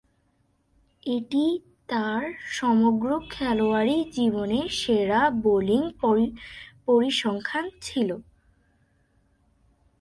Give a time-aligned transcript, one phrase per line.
[1.03, 1.53] এটিই
[1.89, 2.23] তার
[2.51, 5.81] সমগ্র খেলোয়াড়ী জীবনে সেরা বোলিং
[6.85, 8.09] পরিসংখ্যান ছিল।